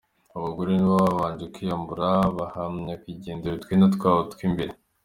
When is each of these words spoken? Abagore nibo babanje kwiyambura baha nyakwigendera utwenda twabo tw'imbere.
Abagore 0.37 0.69
nibo 0.73 0.95
babanje 1.03 1.45
kwiyambura 1.53 2.07
baha 2.37 2.63
nyakwigendera 2.85 3.53
utwenda 3.55 3.87
twabo 3.95 4.21
tw'imbere. 4.31 4.71